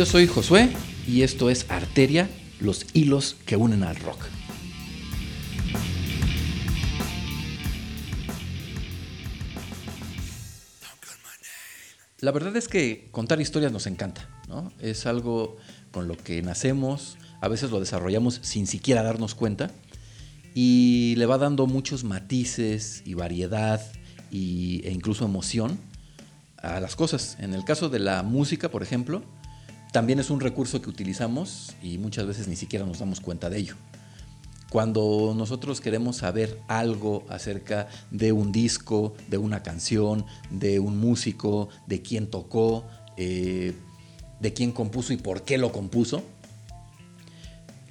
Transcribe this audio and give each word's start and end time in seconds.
Yo 0.00 0.06
soy 0.06 0.26
Josué 0.26 0.70
y 1.06 1.20
esto 1.20 1.50
es 1.50 1.66
Arteria, 1.68 2.30
los 2.58 2.86
hilos 2.94 3.36
que 3.44 3.56
unen 3.56 3.82
al 3.82 3.96
rock. 3.96 4.18
La 12.20 12.32
verdad 12.32 12.56
es 12.56 12.66
que 12.66 13.08
contar 13.10 13.42
historias 13.42 13.72
nos 13.72 13.86
encanta, 13.86 14.26
¿no? 14.48 14.72
Es 14.80 15.04
algo 15.04 15.58
con 15.90 16.08
lo 16.08 16.16
que 16.16 16.40
nacemos, 16.40 17.18
a 17.42 17.48
veces 17.48 17.70
lo 17.70 17.78
desarrollamos 17.78 18.40
sin 18.42 18.66
siquiera 18.66 19.02
darnos 19.02 19.34
cuenta 19.34 19.70
y 20.54 21.14
le 21.18 21.26
va 21.26 21.36
dando 21.36 21.66
muchos 21.66 22.04
matices 22.04 23.02
y 23.04 23.12
variedad 23.12 23.82
y, 24.30 24.80
e 24.82 24.92
incluso 24.92 25.26
emoción 25.26 25.78
a 26.56 26.80
las 26.80 26.96
cosas. 26.96 27.36
En 27.38 27.52
el 27.52 27.66
caso 27.66 27.90
de 27.90 27.98
la 27.98 28.22
música, 28.22 28.70
por 28.70 28.82
ejemplo, 28.82 29.22
también 29.92 30.20
es 30.20 30.30
un 30.30 30.40
recurso 30.40 30.80
que 30.80 30.90
utilizamos 30.90 31.74
y 31.82 31.98
muchas 31.98 32.26
veces 32.26 32.46
ni 32.48 32.56
siquiera 32.56 32.86
nos 32.86 33.00
damos 33.00 33.20
cuenta 33.20 33.50
de 33.50 33.58
ello. 33.58 33.74
Cuando 34.70 35.34
nosotros 35.36 35.80
queremos 35.80 36.18
saber 36.18 36.60
algo 36.68 37.24
acerca 37.28 37.88
de 38.12 38.30
un 38.30 38.52
disco, 38.52 39.14
de 39.28 39.36
una 39.36 39.64
canción, 39.64 40.24
de 40.50 40.78
un 40.78 40.98
músico, 40.98 41.68
de 41.88 42.02
quién 42.02 42.30
tocó, 42.30 42.84
eh, 43.16 43.74
de 44.38 44.52
quién 44.52 44.70
compuso 44.70 45.12
y 45.12 45.16
por 45.16 45.42
qué 45.42 45.58
lo 45.58 45.72
compuso, 45.72 46.22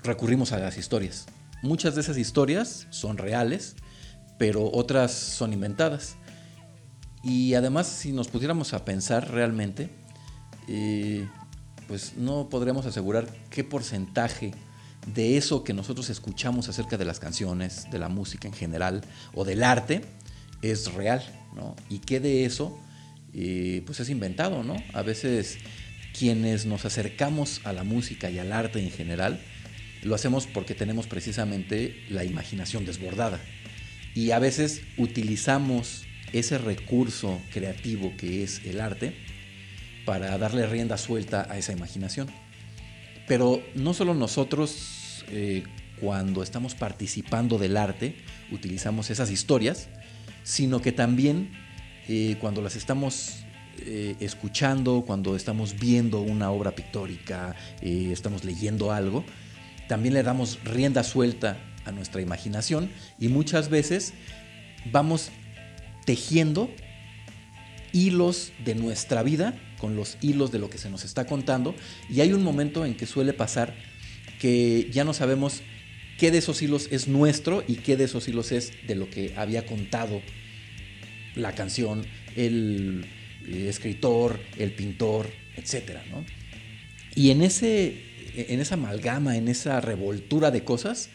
recurrimos 0.03 0.53
a 0.53 0.59
las 0.59 0.77
historias. 0.77 1.25
Muchas 1.61 1.95
de 1.95 2.01
esas 2.01 2.17
historias 2.17 2.87
son 2.91 3.17
reales, 3.17 3.75
pero 4.37 4.71
otras 4.71 5.11
son 5.11 5.51
inventadas. 5.51 6.15
Y 7.23 7.55
además, 7.55 7.87
si 7.87 8.13
nos 8.13 8.29
pudiéramos 8.29 8.73
a 8.73 8.85
pensar 8.85 9.29
realmente, 9.29 9.89
eh, 10.69 11.27
pues 11.89 12.13
no 12.15 12.49
podríamos 12.49 12.85
asegurar 12.85 13.27
qué 13.49 13.63
porcentaje 13.63 14.51
de 15.07 15.37
eso 15.37 15.63
que 15.63 15.73
nosotros 15.73 16.11
escuchamos 16.11 16.69
acerca 16.69 16.97
de 16.97 17.03
las 17.03 17.19
canciones, 17.19 17.87
de 17.89 17.97
la 17.97 18.09
música 18.09 18.47
en 18.47 18.53
general 18.53 19.01
o 19.33 19.43
del 19.43 19.63
arte 19.63 20.03
es 20.61 20.93
real, 20.93 21.23
¿no? 21.55 21.75
Y 21.89 21.97
qué 21.97 22.19
de 22.19 22.45
eso 22.45 22.79
eh, 23.33 23.81
pues 23.87 23.99
es 24.01 24.09
inventado, 24.09 24.63
¿no? 24.63 24.75
A 24.93 25.01
veces 25.01 25.57
quienes 26.15 26.67
nos 26.67 26.85
acercamos 26.85 27.59
a 27.63 27.73
la 27.73 27.83
música 27.83 28.29
y 28.29 28.37
al 28.37 28.53
arte 28.53 28.79
en 28.79 28.91
general, 28.91 29.41
lo 30.03 30.13
hacemos 30.13 30.45
porque 30.45 30.75
tenemos 30.75 31.07
precisamente 31.07 32.05
la 32.09 32.23
imaginación 32.23 32.85
desbordada. 32.85 33.39
Y 34.13 34.29
a 34.29 34.37
veces 34.37 34.83
utilizamos 34.97 36.03
ese 36.33 36.59
recurso 36.59 37.41
creativo 37.51 38.13
que 38.15 38.43
es 38.43 38.63
el 38.63 38.79
arte 38.79 39.15
para 40.09 40.39
darle 40.39 40.65
rienda 40.65 40.97
suelta 40.97 41.45
a 41.51 41.59
esa 41.59 41.71
imaginación. 41.71 42.29
Pero 43.27 43.61
no 43.75 43.93
solo 43.93 44.15
nosotros, 44.15 45.23
eh, 45.29 45.61
cuando 46.01 46.41
estamos 46.41 46.73
participando 46.73 47.59
del 47.59 47.77
arte, 47.77 48.15
utilizamos 48.51 49.11
esas 49.11 49.29
historias, 49.29 49.87
sino 50.41 50.81
que 50.81 50.91
también 50.91 51.51
eh, 52.07 52.37
cuando 52.41 52.63
las 52.63 52.75
estamos 52.75 53.43
eh, 53.81 54.15
escuchando, 54.19 55.03
cuando 55.05 55.35
estamos 55.35 55.77
viendo 55.79 56.21
una 56.21 56.49
obra 56.49 56.71
pictórica, 56.71 57.55
estamos 57.79 58.43
leyendo 58.43 58.91
algo, 58.91 59.23
también 59.87 60.15
le 60.15 60.23
damos 60.23 60.57
rienda 60.63 61.03
suelta 61.03 61.59
a 61.85 61.91
nuestra 61.91 62.19
imaginación 62.19 62.89
y 63.19 63.27
muchas 63.27 63.69
veces 63.69 64.15
vamos 64.91 65.29
tejiendo 66.07 66.71
hilos 67.91 68.53
de 68.65 68.73
nuestra 68.73 69.21
vida 69.21 69.53
con 69.79 69.95
los 69.95 70.17
hilos 70.21 70.51
de 70.51 70.59
lo 70.59 70.69
que 70.69 70.77
se 70.77 70.89
nos 70.89 71.03
está 71.03 71.25
contando 71.25 71.73
y 72.09 72.21
hay 72.21 72.33
un 72.33 72.43
momento 72.43 72.85
en 72.85 72.95
que 72.95 73.07
suele 73.07 73.33
pasar 73.33 73.75
que 74.39 74.89
ya 74.91 75.03
no 75.03 75.13
sabemos 75.13 75.61
qué 76.19 76.31
de 76.31 76.37
esos 76.37 76.61
hilos 76.61 76.87
es 76.91 77.07
nuestro 77.07 77.63
y 77.67 77.75
qué 77.75 77.97
de 77.97 78.03
esos 78.03 78.27
hilos 78.27 78.51
es 78.51 78.73
de 78.85 78.95
lo 78.95 79.09
que 79.09 79.33
había 79.37 79.65
contado 79.65 80.21
la 81.35 81.53
canción, 81.55 82.05
el, 82.35 83.05
escritor, 83.47 84.39
el 84.57 84.73
pintor, 84.73 85.27
etc. 85.55 85.97
Y 87.15 87.31
en, 87.31 87.41
ese, 87.41 88.03
en 88.35 88.59
esa 88.59 88.75
amalgama, 88.75 89.37
en 89.37 89.47
esa 89.47 89.79
revoltura 89.81 90.51
de 90.51 90.63
cosas, 90.63 91.09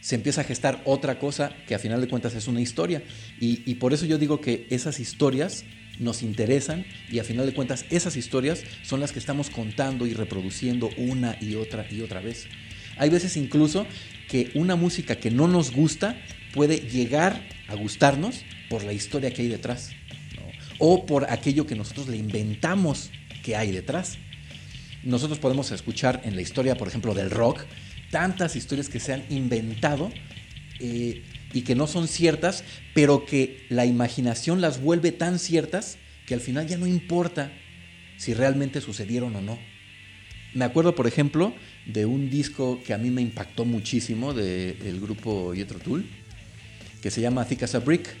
se 0.00 0.16
empieza 0.16 0.42
a 0.42 0.44
gestar 0.44 0.82
otra 0.84 1.18
cosa 1.18 1.54
que 1.66 1.74
a 1.74 1.78
final 1.78 2.00
de 2.00 2.08
cuentas 2.08 2.34
es 2.34 2.46
una 2.46 2.60
historia. 2.60 3.02
Y 3.40 3.74
por 3.76 3.92
eso 3.92 4.04
yo 4.04 4.18
digo 4.18 4.40
que 4.40 4.66
esas 4.70 5.00
historias 5.00 5.64
nos 6.02 6.22
interesan 6.22 6.84
y 7.10 7.18
a 7.18 7.24
final 7.24 7.46
de 7.46 7.54
cuentas 7.54 7.84
esas 7.90 8.16
historias 8.16 8.64
son 8.82 9.00
las 9.00 9.12
que 9.12 9.18
estamos 9.18 9.50
contando 9.50 10.06
y 10.06 10.14
reproduciendo 10.14 10.90
una 10.96 11.36
y 11.40 11.54
otra 11.54 11.86
y 11.90 12.00
otra 12.02 12.20
vez. 12.20 12.46
Hay 12.98 13.10
veces 13.10 13.36
incluso 13.36 13.86
que 14.28 14.50
una 14.54 14.76
música 14.76 15.16
que 15.16 15.30
no 15.30 15.48
nos 15.48 15.72
gusta 15.72 16.20
puede 16.52 16.78
llegar 16.78 17.42
a 17.68 17.74
gustarnos 17.74 18.44
por 18.68 18.84
la 18.84 18.92
historia 18.92 19.32
que 19.32 19.42
hay 19.42 19.48
detrás 19.48 19.90
o 20.78 21.06
por 21.06 21.30
aquello 21.30 21.66
que 21.66 21.76
nosotros 21.76 22.08
le 22.08 22.16
inventamos 22.16 23.10
que 23.42 23.56
hay 23.56 23.70
detrás. 23.70 24.18
Nosotros 25.04 25.38
podemos 25.38 25.70
escuchar 25.70 26.20
en 26.24 26.34
la 26.36 26.42
historia, 26.42 26.76
por 26.76 26.88
ejemplo, 26.88 27.14
del 27.14 27.30
rock, 27.30 27.60
tantas 28.10 28.56
historias 28.56 28.88
que 28.88 29.00
se 29.00 29.12
han 29.12 29.24
inventado 29.30 30.10
eh, 30.80 31.22
y 31.52 31.62
que 31.62 31.74
no 31.74 31.86
son 31.86 32.08
ciertas, 32.08 32.64
pero 32.94 33.24
que 33.26 33.66
la 33.68 33.86
imaginación 33.86 34.60
las 34.60 34.80
vuelve 34.80 35.12
tan 35.12 35.38
ciertas 35.38 35.98
que 36.26 36.34
al 36.34 36.40
final 36.40 36.66
ya 36.66 36.78
no 36.78 36.86
importa 36.86 37.52
si 38.16 38.34
realmente 38.34 38.80
sucedieron 38.80 39.34
o 39.36 39.40
no. 39.40 39.58
Me 40.54 40.64
acuerdo, 40.64 40.94
por 40.94 41.06
ejemplo, 41.06 41.54
de 41.86 42.04
un 42.04 42.30
disco 42.30 42.80
que 42.84 42.92
a 42.92 42.98
mí 42.98 43.10
me 43.10 43.22
impactó 43.22 43.64
muchísimo 43.64 44.34
del 44.34 45.00
grupo 45.00 45.54
Yetro 45.54 45.78
Tool, 45.78 46.04
que 47.00 47.10
se 47.10 47.20
llama 47.20 47.46
Thick 47.46 47.62
as 47.62 47.74
a 47.74 47.80
Brick. 47.80 48.14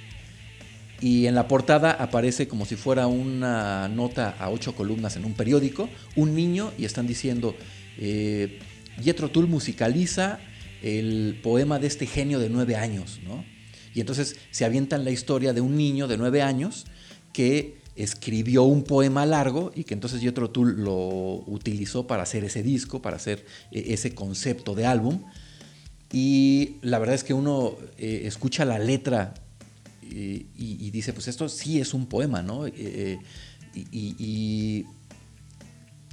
Y 1.00 1.26
en 1.26 1.34
la 1.34 1.48
portada 1.48 1.90
aparece 1.90 2.46
como 2.46 2.64
si 2.64 2.76
fuera 2.76 3.06
una 3.06 3.88
nota 3.88 4.36
a 4.38 4.50
ocho 4.50 4.74
columnas 4.74 5.16
en 5.16 5.24
un 5.24 5.34
periódico, 5.34 5.88
un 6.14 6.34
niño, 6.34 6.72
y 6.78 6.84
están 6.84 7.06
diciendo, 7.06 7.56
eh, 7.98 8.60
Yetro 9.02 9.28
Tull 9.28 9.48
musicaliza 9.48 10.38
el 10.82 11.38
poema 11.42 11.78
de 11.78 11.86
este 11.86 12.06
genio 12.06 12.38
de 12.38 12.50
nueve 12.50 12.76
años, 12.76 13.20
¿no? 13.24 13.44
Y 13.94 14.00
entonces 14.00 14.36
se 14.50 14.64
avientan 14.64 15.04
la 15.04 15.10
historia 15.10 15.52
de 15.52 15.60
un 15.60 15.76
niño 15.76 16.08
de 16.08 16.16
nueve 16.16 16.42
años 16.42 16.86
que 17.32 17.82
escribió 17.94 18.62
un 18.62 18.84
poema 18.84 19.26
largo 19.26 19.70
y 19.74 19.84
que 19.84 19.94
entonces 19.94 20.20
Jethro 20.20 20.50
Tull 20.50 20.82
lo 20.82 21.44
utilizó 21.46 22.06
para 22.06 22.22
hacer 22.22 22.44
ese 22.44 22.62
disco, 22.62 23.02
para 23.02 23.16
hacer 23.16 23.44
e, 23.70 23.92
ese 23.92 24.14
concepto 24.14 24.74
de 24.74 24.86
álbum. 24.86 25.22
Y 26.10 26.76
la 26.82 26.98
verdad 26.98 27.14
es 27.14 27.24
que 27.24 27.34
uno 27.34 27.76
eh, 27.98 28.22
escucha 28.24 28.64
la 28.64 28.78
letra 28.78 29.34
y, 30.02 30.90
dice, 30.90 31.14
pues 31.14 31.26
esto 31.28 31.48
sí 31.48 31.80
es 31.80 31.94
un 31.94 32.04
poema, 32.04 32.42
¿no? 32.42 32.66
Eh, 32.66 32.72
eh, 32.76 33.18
y 33.74 34.84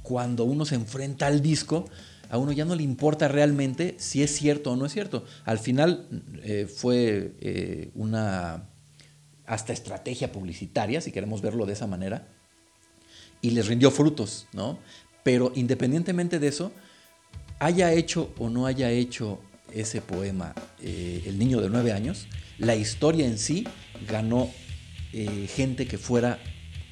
cuando 0.02 0.44
uno 0.44 0.64
se 0.64 0.74
enfrenta 0.74 1.26
al 1.26 1.42
disco, 1.42 1.84
a 2.30 2.38
uno 2.38 2.52
ya 2.52 2.64
no 2.64 2.76
le 2.76 2.84
importa 2.84 3.26
realmente 3.28 3.96
si 3.98 4.22
es 4.22 4.32
cierto 4.32 4.70
o 4.72 4.76
no 4.76 4.86
es 4.86 4.92
cierto. 4.92 5.24
Al 5.44 5.58
final 5.58 6.06
eh, 6.44 6.66
fue 6.72 7.34
eh, 7.40 7.90
una 7.94 8.68
hasta 9.44 9.72
estrategia 9.72 10.30
publicitaria, 10.30 11.00
si 11.00 11.10
queremos 11.10 11.42
verlo 11.42 11.66
de 11.66 11.72
esa 11.72 11.88
manera, 11.88 12.28
y 13.42 13.50
les 13.50 13.66
rindió 13.66 13.90
frutos, 13.90 14.46
¿no? 14.52 14.78
Pero 15.24 15.50
independientemente 15.56 16.38
de 16.38 16.46
eso, 16.46 16.70
haya 17.58 17.92
hecho 17.92 18.32
o 18.38 18.48
no 18.48 18.66
haya 18.66 18.90
hecho 18.90 19.40
ese 19.74 20.00
poema 20.00 20.54
eh, 20.82 21.22
El 21.26 21.38
niño 21.38 21.60
de 21.60 21.68
nueve 21.68 21.92
años, 21.92 22.26
la 22.58 22.76
historia 22.76 23.26
en 23.26 23.38
sí 23.38 23.66
ganó 24.08 24.50
gente 25.12 25.88
que 25.88 25.98
fuera 25.98 26.38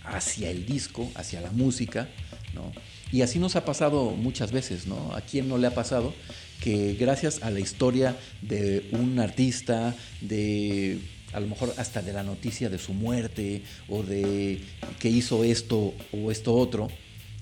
hacia 0.03 0.51
el 0.51 0.67
disco, 0.67 1.09
hacia 1.15 1.41
la 1.41 1.53
música, 1.53 2.09
¿no? 2.53 2.73
Y 3.13 3.23
así 3.23 3.39
nos 3.39 3.57
ha 3.57 3.65
pasado 3.65 4.11
muchas 4.11 4.53
veces, 4.53 4.87
¿no? 4.87 5.15
¿A 5.15 5.21
quién 5.21 5.49
no 5.49 5.59
le 5.59 5.67
ha 5.67 5.75
pasado 5.75 6.15
que 6.61 6.95
gracias 6.95 7.43
a 7.43 7.51
la 7.51 7.61
historia 7.61 8.17
de 8.43 8.89
un 8.93 9.19
artista, 9.19 9.95
de 10.21 10.99
a 11.33 11.41
lo 11.41 11.47
mejor 11.47 11.75
hasta 11.77 12.03
de 12.03 12.13
la 12.13 12.23
noticia 12.23 12.69
de 12.69 12.79
su 12.79 12.95
muerte 12.95 13.63
o 13.89 14.03
de 14.03 14.61
que 14.99 15.09
hizo 15.09 15.45
esto 15.45 15.95
o 16.13 16.31
esto 16.31 16.55
otro, 16.55 16.89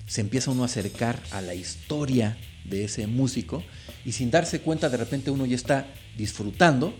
se 0.05 0.21
empieza 0.21 0.51
uno 0.51 0.63
a 0.63 0.67
acercar 0.67 1.21
a 1.31 1.41
la 1.41 1.55
historia 1.55 2.37
de 2.63 2.85
ese 2.85 3.07
músico 3.07 3.63
y 4.05 4.11
sin 4.11 4.31
darse 4.31 4.61
cuenta 4.61 4.89
de 4.89 4.97
repente 4.97 5.31
uno 5.31 5.45
ya 5.45 5.55
está 5.55 5.87
disfrutando 6.17 6.93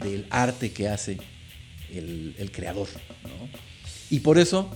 del 0.00 0.26
arte 0.30 0.72
que 0.72 0.88
hace 0.88 1.18
el, 1.92 2.34
el 2.38 2.52
creador. 2.52 2.88
¿no? 3.24 3.48
Y 4.10 4.20
por 4.20 4.38
eso 4.38 4.70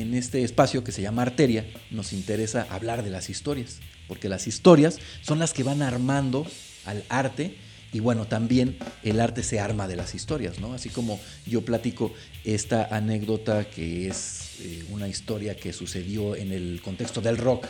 en 0.00 0.14
este 0.14 0.42
espacio 0.42 0.84
que 0.84 0.92
se 0.92 1.02
llama 1.02 1.22
Arteria 1.22 1.66
nos 1.90 2.12
interesa 2.12 2.66
hablar 2.70 3.02
de 3.02 3.10
las 3.10 3.30
historias, 3.30 3.80
porque 4.08 4.28
las 4.28 4.46
historias 4.46 4.98
son 5.22 5.38
las 5.38 5.52
que 5.52 5.62
van 5.62 5.82
armando 5.82 6.46
al 6.84 7.04
arte 7.08 7.56
y 7.92 8.00
bueno, 8.00 8.26
también 8.26 8.76
el 9.04 9.20
arte 9.20 9.42
se 9.42 9.60
arma 9.60 9.88
de 9.88 9.96
las 9.96 10.14
historias, 10.14 10.58
¿no? 10.58 10.74
Así 10.74 10.90
como 10.90 11.20
yo 11.46 11.64
platico 11.64 12.12
esta 12.44 12.84
anécdota 12.94 13.64
que 13.64 14.08
es 14.08 14.56
eh, 14.60 14.84
una 14.90 15.08
historia 15.08 15.56
que 15.56 15.72
sucedió 15.72 16.36
en 16.36 16.52
el 16.52 16.80
contexto 16.82 17.20
del 17.20 17.38
rock 17.38 17.66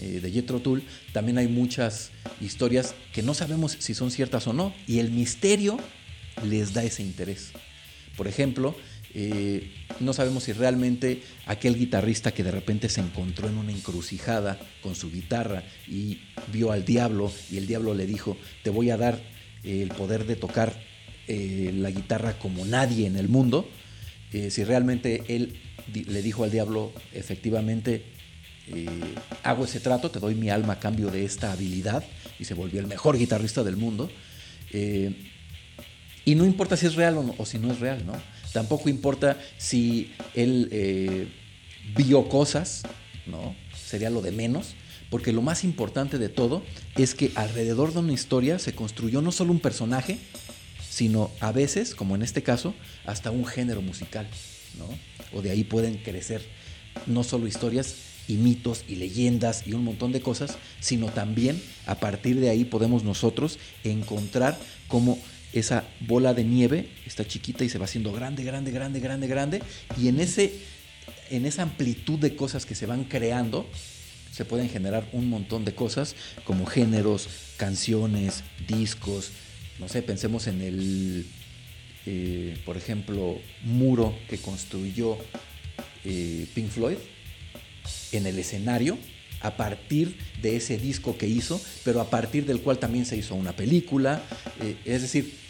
eh, 0.00 0.20
de 0.20 0.30
Jethro 0.30 0.60
Tull, 0.60 0.82
también 1.12 1.38
hay 1.38 1.48
muchas 1.48 2.10
historias 2.40 2.94
que 3.12 3.22
no 3.22 3.32
sabemos 3.32 3.76
si 3.78 3.94
son 3.94 4.10
ciertas 4.10 4.46
o 4.46 4.52
no, 4.52 4.74
y 4.86 4.98
el 4.98 5.10
misterio 5.10 5.78
les 6.42 6.74
da 6.74 6.82
ese 6.82 7.02
interés. 7.02 7.52
Por 8.16 8.28
ejemplo, 8.28 8.76
eh, 9.14 9.70
no 10.00 10.12
sabemos 10.12 10.44
si 10.44 10.52
realmente 10.52 11.22
aquel 11.46 11.76
guitarrista 11.76 12.32
que 12.32 12.44
de 12.44 12.50
repente 12.50 12.88
se 12.88 13.00
encontró 13.00 13.48
en 13.48 13.56
una 13.56 13.72
encrucijada 13.72 14.58
con 14.82 14.94
su 14.94 15.10
guitarra 15.10 15.62
y 15.86 16.20
vio 16.52 16.72
al 16.72 16.84
diablo 16.84 17.32
y 17.50 17.56
el 17.56 17.66
diablo 17.66 17.94
le 17.94 18.06
dijo, 18.06 18.36
te 18.62 18.70
voy 18.70 18.90
a 18.90 18.96
dar 18.96 19.20
el 19.62 19.88
poder 19.88 20.26
de 20.26 20.36
tocar 20.36 20.74
eh, 21.26 21.72
la 21.74 21.90
guitarra 21.90 22.38
como 22.38 22.64
nadie 22.64 23.06
en 23.06 23.16
el 23.16 23.28
mundo, 23.28 23.68
eh, 24.32 24.50
si 24.50 24.64
realmente 24.64 25.24
él 25.28 25.60
le 25.92 26.22
dijo 26.22 26.44
al 26.44 26.50
diablo, 26.50 26.92
efectivamente, 27.12 28.04
hago 29.42 29.66
ese 29.66 29.78
trato, 29.78 30.10
te 30.10 30.18
doy 30.18 30.34
mi 30.34 30.48
alma 30.48 30.74
a 30.74 30.80
cambio 30.80 31.10
de 31.10 31.24
esta 31.24 31.52
habilidad, 31.52 32.02
y 32.38 32.46
se 32.46 32.54
volvió 32.54 32.80
el 32.80 32.86
mejor 32.86 33.18
guitarrista 33.18 33.62
del 33.62 33.76
mundo. 33.76 34.10
y 36.24 36.34
no 36.34 36.46
importa 36.46 36.76
si 36.76 36.86
es 36.86 36.94
real 36.94 37.34
o 37.36 37.46
si 37.46 37.58
no 37.58 37.70
es 37.70 37.80
real, 37.80 38.04
¿no? 38.06 38.14
Tampoco 38.54 38.88
importa 38.88 39.36
si 39.58 40.12
él 40.32 40.68
eh, 40.70 41.26
vio 41.96 42.28
cosas, 42.28 42.84
¿no? 43.26 43.56
Sería 43.76 44.10
lo 44.10 44.22
de 44.22 44.30
menos. 44.30 44.76
Porque 45.10 45.32
lo 45.32 45.42
más 45.42 45.64
importante 45.64 46.18
de 46.18 46.28
todo 46.28 46.62
es 46.96 47.16
que 47.16 47.32
alrededor 47.34 47.92
de 47.92 47.98
una 47.98 48.12
historia 48.12 48.60
se 48.60 48.72
construyó 48.72 49.22
no 49.22 49.32
solo 49.32 49.50
un 49.50 49.58
personaje, 49.58 50.18
sino 50.88 51.32
a 51.40 51.50
veces, 51.50 51.96
como 51.96 52.14
en 52.14 52.22
este 52.22 52.44
caso, 52.44 52.74
hasta 53.06 53.32
un 53.32 53.44
género 53.44 53.82
musical, 53.82 54.28
¿no? 54.78 54.88
O 55.36 55.42
de 55.42 55.50
ahí 55.50 55.64
pueden 55.64 55.98
crecer 55.98 56.40
no 57.06 57.24
solo 57.24 57.48
historias 57.48 57.96
y 58.28 58.34
mitos 58.34 58.84
y 58.88 58.94
leyendas 58.94 59.66
y 59.66 59.72
un 59.72 59.82
montón 59.82 60.12
de 60.12 60.20
cosas, 60.20 60.58
sino 60.78 61.08
también 61.08 61.60
a 61.86 61.96
partir 61.96 62.38
de 62.38 62.50
ahí 62.50 62.64
podemos 62.64 63.02
nosotros 63.02 63.58
encontrar 63.82 64.56
cómo 64.86 65.18
esa 65.54 65.84
bola 66.00 66.34
de 66.34 66.44
nieve 66.44 66.88
está 67.06 67.26
chiquita 67.26 67.64
y 67.64 67.68
se 67.68 67.78
va 67.78 67.84
haciendo 67.84 68.12
grande, 68.12 68.42
grande, 68.42 68.72
grande, 68.72 69.00
grande, 69.00 69.26
grande. 69.28 69.62
Y 69.96 70.08
en, 70.08 70.20
ese, 70.20 70.52
en 71.30 71.46
esa 71.46 71.62
amplitud 71.62 72.18
de 72.18 72.34
cosas 72.34 72.66
que 72.66 72.74
se 72.74 72.86
van 72.86 73.04
creando, 73.04 73.68
se 74.32 74.44
pueden 74.44 74.68
generar 74.68 75.08
un 75.12 75.28
montón 75.28 75.64
de 75.64 75.72
cosas 75.72 76.16
como 76.44 76.66
géneros, 76.66 77.28
canciones, 77.56 78.42
discos. 78.66 79.30
No 79.78 79.88
sé, 79.88 80.02
pensemos 80.02 80.48
en 80.48 80.60
el, 80.60 81.26
eh, 82.04 82.58
por 82.64 82.76
ejemplo, 82.76 83.38
muro 83.62 84.12
que 84.28 84.38
construyó 84.38 85.16
eh, 86.04 86.46
Pink 86.52 86.68
Floyd 86.68 86.96
en 88.10 88.26
el 88.26 88.38
escenario 88.38 88.98
a 89.40 89.56
partir 89.56 90.16
de 90.42 90.56
ese 90.56 90.78
disco 90.78 91.16
que 91.16 91.28
hizo, 91.28 91.60
pero 91.84 92.00
a 92.00 92.10
partir 92.10 92.46
del 92.46 92.60
cual 92.60 92.78
también 92.78 93.04
se 93.04 93.16
hizo 93.16 93.34
una 93.34 93.54
película. 93.54 94.22
Eh, 94.60 94.76
es 94.84 95.02
decir, 95.02 95.43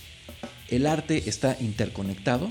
el 0.75 0.87
arte 0.87 1.25
está 1.27 1.57
interconectado, 1.61 2.51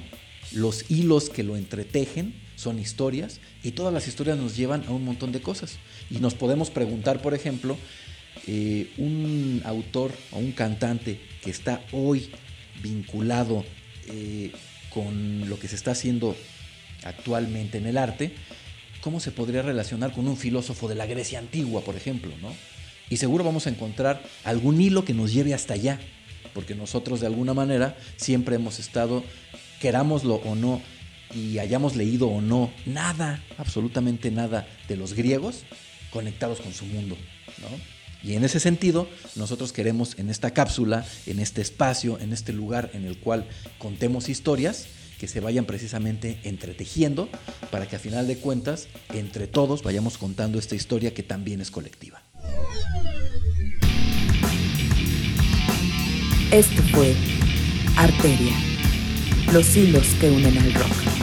los 0.52 0.90
hilos 0.90 1.30
que 1.30 1.44
lo 1.44 1.58
entretejen 1.58 2.34
son 2.56 2.80
historias 2.80 3.40
y 3.64 3.72
todas 3.72 3.94
las 3.94 4.08
historias 4.08 4.38
nos 4.38 4.56
llevan 4.56 4.84
a 4.88 4.92
un 4.92 5.04
montón 5.04 5.32
de 5.32 5.42
cosas. 5.42 5.78
Y 6.10 6.20
nos 6.20 6.34
podemos 6.34 6.70
preguntar, 6.70 7.22
por 7.22 7.34
ejemplo, 7.34 7.78
eh, 8.48 8.92
un 8.98 9.62
autor 9.66 10.12
o 10.32 10.40
un 10.40 10.52
cantante 10.52 11.20
que 11.42 11.50
está 11.50 11.82
hoy 11.92 12.30
vinculado 12.82 13.64
eh, 14.08 14.52
con 14.90 15.50
lo 15.50 15.60
que 15.60 15.68
se 15.68 15.76
está 15.76 15.92
haciendo 15.92 16.36
actualmente 17.04 17.78
en 17.78 17.88
el 17.88 17.98
arte, 17.98 18.34
¿cómo 19.02 19.20
se 19.20 19.32
podría 19.32 19.62
relacionar 19.62 20.14
con 20.14 20.28
un 20.28 20.38
filósofo 20.38 20.88
de 20.88 20.96
la 20.96 21.06
Grecia 21.06 21.40
antigua, 21.40 21.82
por 21.82 21.96
ejemplo? 21.96 22.32
¿no? 22.42 22.54
Y 23.10 23.18
seguro 23.18 23.44
vamos 23.44 23.68
a 23.68 23.70
encontrar 23.70 24.24
algún 24.44 24.80
hilo 24.82 25.04
que 25.04 25.14
nos 25.14 25.34
lleve 25.34 25.54
hasta 25.54 25.74
allá 25.74 26.00
porque 26.54 26.76
nosotros 26.76 27.20
de 27.20 27.28
alguna 27.28 27.54
manera 27.54 27.98
siempre 28.18 28.56
hemos 28.56 28.80
estado, 28.80 29.24
querámoslo 29.80 30.36
o 30.36 30.56
no, 30.56 30.82
y 31.36 31.60
hayamos 31.60 31.96
leído 31.96 32.28
o 32.28 32.42
no, 32.42 32.72
nada, 32.86 33.44
absolutamente 33.58 34.32
nada 34.32 34.68
de 34.88 34.98
los 34.98 35.14
griegos 35.14 35.64
conectados 36.12 36.62
con 36.62 36.74
su 36.74 36.86
mundo. 36.86 37.18
Y 38.24 38.36
en 38.36 38.46
ese 38.46 38.60
sentido, 38.60 39.10
nosotros 39.36 39.74
queremos 39.74 40.18
en 40.18 40.30
esta 40.30 40.52
cápsula, 40.52 41.06
en 41.26 41.40
este 41.40 41.62
espacio, 41.62 42.20
en 42.20 42.32
este 42.32 42.54
lugar 42.54 42.90
en 42.94 43.06
el 43.06 43.18
cual 43.18 43.46
contemos 43.80 44.30
historias, 44.30 44.88
que 45.20 45.28
se 45.28 45.40
vayan 45.40 45.66
precisamente 45.66 46.40
entretejiendo 46.44 47.30
para 47.72 47.88
que 47.88 47.96
a 47.96 48.00
final 48.00 48.28
de 48.28 48.38
cuentas, 48.38 48.88
entre 49.14 49.48
todos, 49.48 49.82
vayamos 49.82 50.18
contando 50.18 50.60
esta 50.60 50.76
historia 50.76 51.14
que 51.14 51.24
también 51.24 51.62
es 51.62 51.72
colectiva. 51.72 52.22
Esto 56.54 56.84
fue 56.92 57.16
Arteria, 57.98 58.54
los 59.52 59.76
hilos 59.76 60.06
que 60.22 60.30
unen 60.30 60.56
al 60.56 60.72
rock. 60.76 61.23